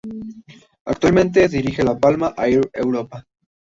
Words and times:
Actualmente 0.85 1.47
dirige 1.47 1.83
al 1.83 1.99
Palma 1.99 2.33
Air 2.35 2.71
Europa. 2.73 3.23